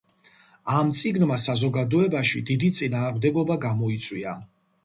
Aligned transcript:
ამ 0.77 0.87
წიგნმა 0.99 1.37
საზოგადოებაში 1.43 2.43
დიდი 2.49 2.73
წინააღმდეგობა 2.79 3.63
გამოიწვია. 3.67 4.39